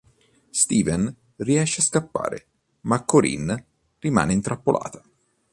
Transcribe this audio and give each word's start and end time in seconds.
Steven 0.49 1.15
riesce 1.35 1.79
a 1.79 1.83
scappare, 1.83 2.47
ma 2.87 3.05
Corinne 3.05 3.65
rimane 3.99 4.33
intrappolata. 4.33 4.99